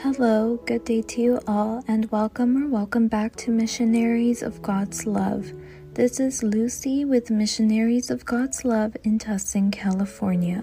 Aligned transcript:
Hello, 0.00 0.60
good 0.66 0.84
day 0.84 1.00
to 1.00 1.22
you 1.22 1.40
all, 1.46 1.82
and 1.88 2.10
welcome 2.12 2.62
or 2.62 2.68
welcome 2.68 3.08
back 3.08 3.34
to 3.36 3.50
Missionaries 3.50 4.42
of 4.42 4.60
God's 4.60 5.06
Love. 5.06 5.50
This 5.94 6.20
is 6.20 6.42
Lucy 6.42 7.06
with 7.06 7.30
Missionaries 7.30 8.10
of 8.10 8.22
God's 8.26 8.62
Love 8.62 8.94
in 9.04 9.18
Tustin, 9.18 9.72
California. 9.72 10.62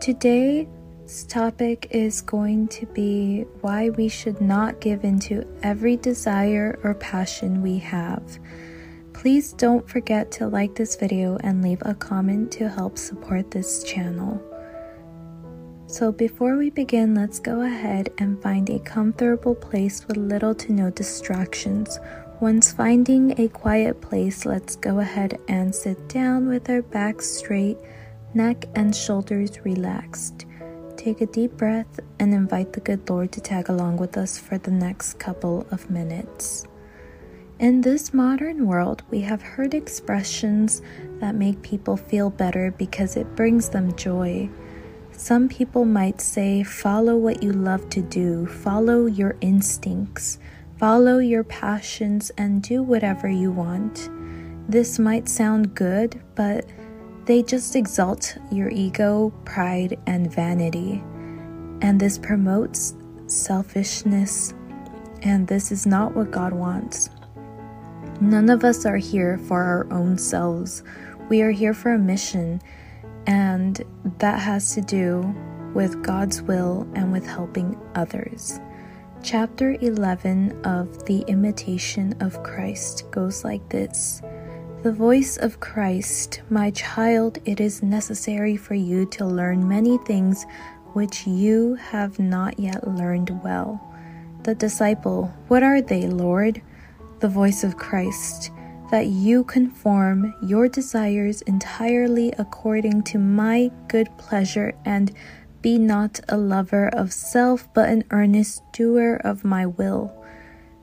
Today's 0.00 0.68
topic 1.28 1.88
is 1.90 2.20
going 2.20 2.68
to 2.68 2.86
be 2.86 3.40
why 3.60 3.88
we 3.90 4.08
should 4.08 4.40
not 4.40 4.80
give 4.80 5.02
into 5.02 5.44
every 5.64 5.96
desire 5.96 6.78
or 6.84 6.94
passion 6.94 7.62
we 7.62 7.76
have. 7.78 8.38
Please 9.14 9.52
don't 9.52 9.88
forget 9.88 10.30
to 10.30 10.46
like 10.46 10.76
this 10.76 10.94
video 10.94 11.36
and 11.40 11.60
leave 11.60 11.82
a 11.82 11.94
comment 11.94 12.52
to 12.52 12.68
help 12.68 12.98
support 12.98 13.50
this 13.50 13.82
channel. 13.82 14.40
So, 15.90 16.12
before 16.12 16.56
we 16.56 16.70
begin, 16.70 17.16
let's 17.16 17.40
go 17.40 17.62
ahead 17.62 18.10
and 18.18 18.40
find 18.40 18.70
a 18.70 18.78
comfortable 18.78 19.56
place 19.56 20.06
with 20.06 20.16
little 20.16 20.54
to 20.54 20.72
no 20.72 20.88
distractions. 20.90 21.98
Once 22.38 22.72
finding 22.72 23.38
a 23.40 23.48
quiet 23.48 24.00
place, 24.00 24.46
let's 24.46 24.76
go 24.76 25.00
ahead 25.00 25.40
and 25.48 25.74
sit 25.74 26.08
down 26.08 26.46
with 26.46 26.70
our 26.70 26.82
back 26.82 27.20
straight, 27.20 27.76
neck 28.34 28.66
and 28.76 28.94
shoulders 28.94 29.64
relaxed. 29.64 30.46
Take 30.96 31.22
a 31.22 31.26
deep 31.26 31.56
breath 31.56 31.98
and 32.20 32.32
invite 32.32 32.72
the 32.72 32.80
good 32.80 33.10
Lord 33.10 33.32
to 33.32 33.40
tag 33.40 33.68
along 33.68 33.96
with 33.96 34.16
us 34.16 34.38
for 34.38 34.58
the 34.58 34.70
next 34.70 35.18
couple 35.18 35.66
of 35.72 35.90
minutes. 35.90 36.68
In 37.58 37.80
this 37.80 38.14
modern 38.14 38.68
world, 38.68 39.02
we 39.10 39.22
have 39.22 39.42
heard 39.42 39.74
expressions 39.74 40.82
that 41.18 41.34
make 41.34 41.60
people 41.62 41.96
feel 41.96 42.30
better 42.30 42.70
because 42.78 43.16
it 43.16 43.34
brings 43.34 43.70
them 43.70 43.96
joy. 43.96 44.48
Some 45.20 45.50
people 45.50 45.84
might 45.84 46.18
say, 46.18 46.62
follow 46.62 47.14
what 47.14 47.42
you 47.42 47.52
love 47.52 47.90
to 47.90 48.00
do, 48.00 48.46
follow 48.46 49.04
your 49.04 49.36
instincts, 49.42 50.38
follow 50.78 51.18
your 51.18 51.44
passions, 51.44 52.30
and 52.38 52.62
do 52.62 52.82
whatever 52.82 53.28
you 53.28 53.52
want. 53.52 54.08
This 54.66 54.98
might 54.98 55.28
sound 55.28 55.74
good, 55.74 56.18
but 56.34 56.64
they 57.26 57.42
just 57.42 57.76
exalt 57.76 58.38
your 58.50 58.70
ego, 58.70 59.28
pride, 59.44 60.00
and 60.06 60.32
vanity. 60.32 61.02
And 61.82 62.00
this 62.00 62.16
promotes 62.16 62.94
selfishness, 63.26 64.54
and 65.20 65.46
this 65.46 65.70
is 65.70 65.84
not 65.84 66.16
what 66.16 66.30
God 66.30 66.54
wants. 66.54 67.10
None 68.22 68.48
of 68.48 68.64
us 68.64 68.86
are 68.86 68.96
here 68.96 69.36
for 69.36 69.62
our 69.62 69.92
own 69.92 70.16
selves. 70.16 70.82
We 71.28 71.42
are 71.42 71.50
here 71.50 71.74
for 71.74 71.92
a 71.92 71.98
mission 71.98 72.62
and 73.26 73.82
that 74.18 74.40
has 74.40 74.74
to 74.74 74.80
do 74.80 75.34
with 75.74 76.02
God's 76.02 76.42
will 76.42 76.88
and 76.94 77.12
with 77.12 77.26
helping 77.26 77.78
others. 77.94 78.60
Chapter 79.22 79.76
11 79.82 80.62
of 80.64 81.04
The 81.04 81.20
Imitation 81.28 82.14
of 82.20 82.42
Christ 82.42 83.04
goes 83.10 83.44
like 83.44 83.68
this 83.68 84.22
The 84.82 84.92
voice 84.92 85.36
of 85.36 85.60
Christ, 85.60 86.40
my 86.48 86.70
child, 86.70 87.38
it 87.44 87.60
is 87.60 87.82
necessary 87.82 88.56
for 88.56 88.74
you 88.74 89.04
to 89.06 89.26
learn 89.26 89.68
many 89.68 89.98
things 89.98 90.46
which 90.94 91.26
you 91.26 91.74
have 91.74 92.18
not 92.18 92.58
yet 92.58 92.88
learned 92.88 93.42
well. 93.44 93.78
The 94.42 94.54
disciple, 94.54 95.32
What 95.48 95.62
are 95.62 95.82
they, 95.82 96.08
Lord? 96.08 96.62
The 97.20 97.28
voice 97.28 97.62
of 97.62 97.76
Christ, 97.76 98.50
that 98.90 99.06
you 99.06 99.44
conform 99.44 100.34
your 100.42 100.68
desires 100.68 101.42
entirely 101.42 102.32
according 102.38 103.02
to 103.04 103.18
my 103.18 103.70
good 103.88 104.08
pleasure 104.18 104.74
and 104.84 105.12
be 105.62 105.78
not 105.78 106.20
a 106.28 106.36
lover 106.36 106.88
of 106.88 107.12
self, 107.12 107.72
but 107.74 107.88
an 107.88 108.04
earnest 108.10 108.62
doer 108.72 109.20
of 109.22 109.44
my 109.44 109.66
will. 109.66 110.12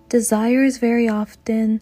Desires 0.10 0.78
very 0.78 1.10
often 1.10 1.82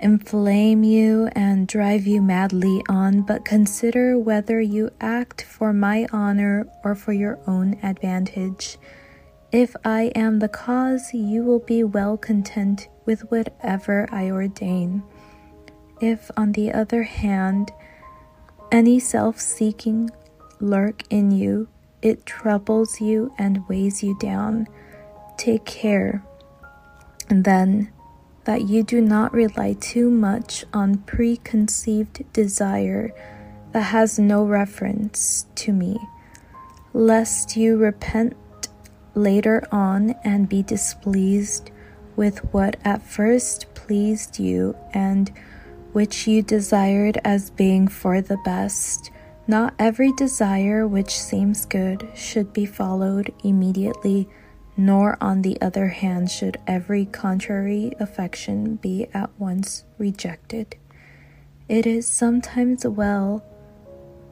inflame 0.00 0.82
you 0.82 1.28
and 1.32 1.68
drive 1.68 2.06
you 2.06 2.22
madly 2.22 2.82
on, 2.88 3.22
but 3.22 3.44
consider 3.44 4.18
whether 4.18 4.60
you 4.60 4.90
act 5.00 5.42
for 5.42 5.72
my 5.72 6.06
honor 6.12 6.66
or 6.82 6.94
for 6.94 7.12
your 7.12 7.38
own 7.46 7.78
advantage. 7.82 8.78
If 9.52 9.76
I 9.84 10.12
am 10.14 10.38
the 10.38 10.48
cause, 10.48 11.12
you 11.12 11.42
will 11.42 11.58
be 11.58 11.84
well 11.84 12.16
content 12.16 12.88
with 13.04 13.30
whatever 13.30 14.08
I 14.10 14.30
ordain. 14.30 15.02
If, 16.02 16.32
on 16.36 16.50
the 16.50 16.72
other 16.72 17.04
hand, 17.04 17.70
any 18.72 18.98
self 18.98 19.38
seeking 19.38 20.10
lurk 20.58 21.04
in 21.10 21.30
you, 21.30 21.68
it 22.02 22.26
troubles 22.26 23.00
you 23.00 23.32
and 23.38 23.68
weighs 23.68 24.02
you 24.02 24.18
down. 24.18 24.66
Take 25.38 25.64
care, 25.64 26.24
then, 27.28 27.92
that 28.44 28.62
you 28.62 28.82
do 28.82 29.00
not 29.00 29.32
rely 29.32 29.74
too 29.74 30.10
much 30.10 30.64
on 30.74 30.98
preconceived 30.98 32.24
desire 32.32 33.12
that 33.70 33.82
has 33.82 34.18
no 34.18 34.44
reference 34.44 35.46
to 35.54 35.72
me, 35.72 35.96
lest 36.92 37.56
you 37.56 37.76
repent 37.76 38.36
later 39.14 39.62
on 39.70 40.16
and 40.24 40.48
be 40.48 40.64
displeased 40.64 41.70
with 42.16 42.38
what 42.52 42.76
at 42.84 43.02
first 43.02 43.72
pleased 43.74 44.40
you 44.40 44.76
and 44.92 45.30
which 45.92 46.26
you 46.26 46.42
desired 46.42 47.18
as 47.24 47.50
being 47.50 47.86
for 47.86 48.20
the 48.20 48.38
best. 48.44 49.10
Not 49.46 49.74
every 49.78 50.12
desire 50.12 50.86
which 50.86 51.18
seems 51.18 51.66
good 51.66 52.08
should 52.14 52.52
be 52.52 52.64
followed 52.64 53.32
immediately, 53.44 54.28
nor 54.76 55.18
on 55.20 55.42
the 55.42 55.60
other 55.60 55.88
hand 55.88 56.30
should 56.30 56.56
every 56.66 57.06
contrary 57.06 57.92
affection 58.00 58.76
be 58.76 59.06
at 59.12 59.30
once 59.38 59.84
rejected. 59.98 60.76
It 61.68 61.86
is 61.86 62.06
sometimes 62.06 62.86
well 62.86 63.44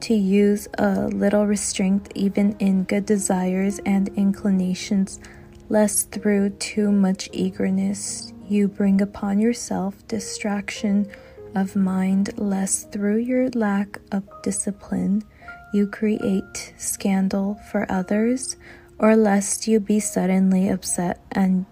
to 0.01 0.15
use 0.15 0.67
a 0.77 1.07
little 1.07 1.45
restraint 1.45 2.11
even 2.15 2.55
in 2.57 2.83
good 2.83 3.05
desires 3.05 3.79
and 3.85 4.09
inclinations, 4.09 5.19
lest 5.69 6.11
through 6.11 6.49
too 6.51 6.91
much 6.91 7.29
eagerness 7.31 8.33
you 8.47 8.67
bring 8.67 8.99
upon 9.01 9.39
yourself 9.39 10.05
distraction 10.07 11.09
of 11.55 11.75
mind, 11.75 12.31
lest 12.37 12.91
through 12.91 13.17
your 13.17 13.49
lack 13.49 13.99
of 14.11 14.23
discipline 14.43 15.23
you 15.73 15.87
create 15.87 16.73
scandal 16.77 17.59
for 17.71 17.89
others, 17.91 18.55
or 18.99 19.15
lest 19.15 19.67
you 19.67 19.79
be 19.79 19.99
suddenly 19.99 20.69
upset 20.69 21.21
and 21.31 21.65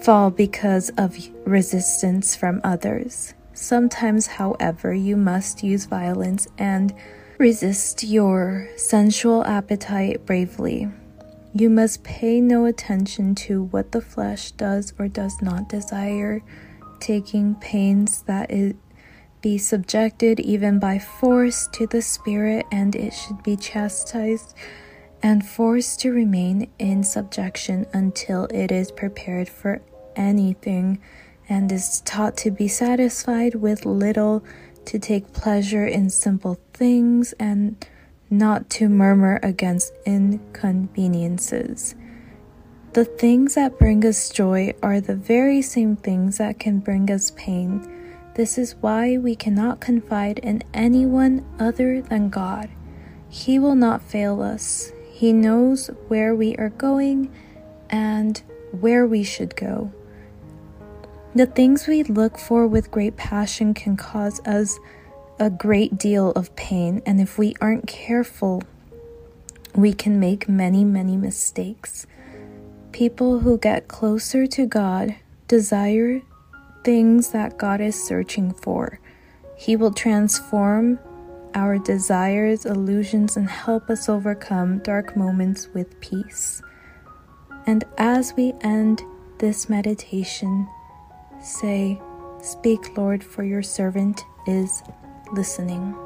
fall 0.00 0.30
because 0.30 0.90
of 0.96 1.16
resistance 1.44 2.34
from 2.34 2.60
others. 2.64 3.34
Sometimes, 3.52 4.26
however, 4.26 4.92
you 4.92 5.16
must 5.16 5.62
use 5.62 5.86
violence 5.86 6.46
and 6.58 6.94
resist 7.38 8.02
your 8.02 8.68
sensual 8.76 9.44
appetite 9.44 10.26
bravely. 10.26 10.88
You 11.54 11.70
must 11.70 12.04
pay 12.04 12.40
no 12.40 12.66
attention 12.66 13.34
to 13.46 13.64
what 13.64 13.92
the 13.92 14.02
flesh 14.02 14.50
does 14.52 14.92
or 14.98 15.08
does 15.08 15.40
not 15.40 15.68
desire, 15.68 16.42
taking 17.00 17.54
pains 17.54 18.22
that 18.22 18.50
it 18.50 18.76
be 19.46 19.56
subjected 19.56 20.40
even 20.40 20.80
by 20.80 20.98
force 20.98 21.68
to 21.68 21.86
the 21.86 22.02
Spirit, 22.02 22.66
and 22.72 22.96
it 22.96 23.12
should 23.12 23.40
be 23.44 23.54
chastised 23.54 24.52
and 25.22 25.46
forced 25.46 26.00
to 26.00 26.10
remain 26.10 26.68
in 26.80 27.04
subjection 27.04 27.86
until 27.92 28.46
it 28.46 28.72
is 28.72 28.90
prepared 28.90 29.48
for 29.48 29.80
anything 30.16 30.98
and 31.48 31.70
is 31.70 32.00
taught 32.00 32.36
to 32.36 32.50
be 32.50 32.66
satisfied 32.66 33.54
with 33.54 33.86
little, 33.86 34.42
to 34.84 34.98
take 34.98 35.32
pleasure 35.32 35.86
in 35.86 36.10
simple 36.10 36.58
things, 36.74 37.32
and 37.38 37.86
not 38.28 38.68
to 38.68 38.88
murmur 38.88 39.38
against 39.44 39.92
inconveniences. 40.04 41.94
The 42.94 43.04
things 43.04 43.54
that 43.54 43.78
bring 43.78 44.04
us 44.04 44.28
joy 44.28 44.74
are 44.82 45.00
the 45.00 45.14
very 45.14 45.62
same 45.62 45.94
things 45.94 46.38
that 46.38 46.58
can 46.58 46.80
bring 46.80 47.08
us 47.12 47.30
pain 47.36 47.92
this 48.36 48.58
is 48.58 48.74
why 48.82 49.16
we 49.16 49.34
cannot 49.34 49.80
confide 49.80 50.38
in 50.40 50.62
anyone 50.74 51.42
other 51.58 52.02
than 52.02 52.28
God. 52.28 52.68
He 53.30 53.58
will 53.58 53.74
not 53.74 54.02
fail 54.02 54.42
us. 54.42 54.92
He 55.10 55.32
knows 55.32 55.86
where 56.08 56.34
we 56.34 56.54
are 56.56 56.68
going 56.68 57.32
and 57.88 58.40
where 58.78 59.06
we 59.06 59.24
should 59.24 59.56
go. 59.56 59.90
The 61.34 61.46
things 61.46 61.86
we 61.86 62.02
look 62.02 62.38
for 62.38 62.66
with 62.66 62.90
great 62.90 63.16
passion 63.16 63.72
can 63.72 63.96
cause 63.96 64.40
us 64.46 64.78
a 65.38 65.48
great 65.48 65.96
deal 65.96 66.32
of 66.32 66.54
pain, 66.56 67.00
and 67.06 67.20
if 67.20 67.38
we 67.38 67.54
aren't 67.58 67.86
careful, 67.86 68.62
we 69.74 69.94
can 69.94 70.20
make 70.20 70.46
many, 70.46 70.84
many 70.84 71.16
mistakes. 71.16 72.06
People 72.92 73.40
who 73.40 73.56
get 73.56 73.88
closer 73.88 74.46
to 74.46 74.66
God 74.66 75.14
desire 75.48 76.20
things 76.86 77.30
that 77.32 77.58
God 77.58 77.80
is 77.80 78.00
searching 78.00 78.52
for. 78.52 79.00
He 79.56 79.74
will 79.74 79.92
transform 79.92 81.00
our 81.52 81.78
desires, 81.78 82.64
illusions, 82.64 83.36
and 83.36 83.50
help 83.50 83.90
us 83.90 84.08
overcome 84.08 84.78
dark 84.78 85.16
moments 85.16 85.68
with 85.74 86.00
peace. 86.00 86.62
And 87.66 87.82
as 87.98 88.34
we 88.36 88.52
end 88.60 89.02
this 89.38 89.68
meditation, 89.68 90.68
say, 91.42 92.00
Speak, 92.40 92.96
Lord, 92.96 93.24
for 93.24 93.42
your 93.42 93.62
servant 93.64 94.24
is 94.46 94.84
listening. 95.32 96.05